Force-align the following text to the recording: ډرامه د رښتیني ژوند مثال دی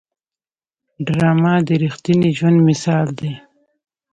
ډرامه 1.05 1.53
د 1.67 1.69
رښتیني 1.83 2.29
ژوند 2.37 2.57
مثال 2.67 3.07
دی 3.19 3.33